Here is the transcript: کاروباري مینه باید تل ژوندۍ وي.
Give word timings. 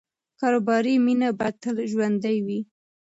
کاروباري 0.39 0.93
مینه 1.05 1.27
باید 1.39 1.55
تل 1.63 1.75
ژوندۍ 1.91 2.37
وي. 2.45 2.59